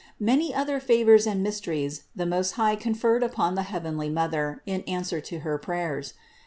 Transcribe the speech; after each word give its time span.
Many 0.19 0.51
other 0.51 0.79
favors 0.79 1.27
and 1.27 1.43
mysteries 1.43 2.05
the 2.15 2.25
Most 2.25 2.53
High 2.53 2.75
con 2.75 2.95
firmed 2.95 3.21
upon 3.23 3.53
the 3.53 3.61
heavenly 3.69 4.09
Mother 4.09 4.63
in 4.65 4.81
answer 4.87 5.21
to 5.21 5.39
her 5.41 5.59
pray 5.59 5.83
ers. 5.83 6.15